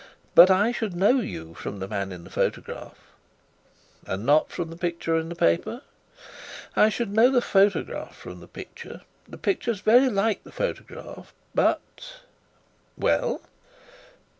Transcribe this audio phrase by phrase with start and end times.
[0.33, 2.97] "But I should know you from the man in the photograph."
[4.07, 5.83] "And not from the picture in the paper?"
[6.75, 12.13] "I should know the photograph from the picture: the picture's very like the photograph, but"
[12.97, 13.41] "Well?"